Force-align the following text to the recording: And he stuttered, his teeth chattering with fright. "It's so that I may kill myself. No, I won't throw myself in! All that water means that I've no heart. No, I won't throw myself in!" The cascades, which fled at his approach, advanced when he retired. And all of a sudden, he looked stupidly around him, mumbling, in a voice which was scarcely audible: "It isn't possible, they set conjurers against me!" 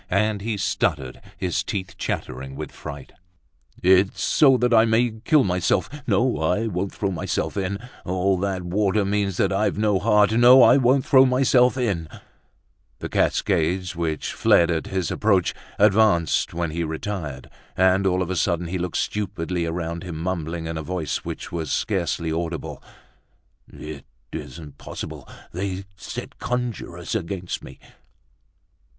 And 0.09 0.41
he 0.41 0.57
stuttered, 0.57 1.21
his 1.37 1.61
teeth 1.63 1.95
chattering 1.95 2.55
with 2.55 2.71
fright. 2.71 3.11
"It's 3.83 4.23
so 4.23 4.57
that 4.57 4.73
I 4.73 4.83
may 4.83 5.11
kill 5.23 5.43
myself. 5.43 5.87
No, 6.07 6.39
I 6.39 6.65
won't 6.65 6.91
throw 6.91 7.11
myself 7.11 7.55
in! 7.55 7.77
All 8.03 8.35
that 8.39 8.63
water 8.63 9.05
means 9.05 9.37
that 9.37 9.53
I've 9.53 9.77
no 9.77 9.99
heart. 9.99 10.31
No, 10.31 10.63
I 10.63 10.77
won't 10.77 11.05
throw 11.05 11.23
myself 11.27 11.77
in!" 11.77 12.07
The 12.97 13.09
cascades, 13.09 13.95
which 13.95 14.33
fled 14.33 14.71
at 14.71 14.87
his 14.87 15.11
approach, 15.11 15.53
advanced 15.77 16.51
when 16.51 16.71
he 16.71 16.83
retired. 16.83 17.47
And 17.77 18.07
all 18.07 18.23
of 18.23 18.31
a 18.31 18.35
sudden, 18.35 18.69
he 18.69 18.79
looked 18.79 18.97
stupidly 18.97 19.67
around 19.67 20.01
him, 20.01 20.17
mumbling, 20.17 20.65
in 20.65 20.79
a 20.79 20.81
voice 20.81 21.17
which 21.17 21.51
was 21.51 21.71
scarcely 21.71 22.31
audible: 22.31 22.81
"It 23.71 24.05
isn't 24.31 24.79
possible, 24.79 25.29
they 25.51 25.85
set 25.95 26.39
conjurers 26.39 27.13
against 27.13 27.63
me!" 27.63 27.77